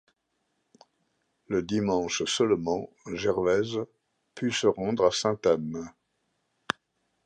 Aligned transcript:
Le 1.45 1.61
dimanche 1.61 2.23
seulement, 2.25 2.89
Gervaise 3.13 3.81
put 4.33 4.51
se 4.51 4.65
rendre 4.65 5.05
à 5.05 5.11
Sainte-Anne. 5.11 5.91